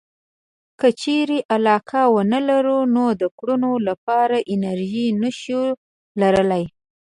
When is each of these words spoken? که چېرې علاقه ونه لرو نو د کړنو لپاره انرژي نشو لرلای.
که 0.79 0.87
چېرې 1.01 1.37
علاقه 1.55 2.01
ونه 2.13 2.39
لرو 2.49 2.79
نو 2.95 3.05
د 3.21 3.23
کړنو 3.37 3.71
لپاره 3.87 4.37
انرژي 4.53 5.07
نشو 5.21 5.63
لرلای. 6.21 6.63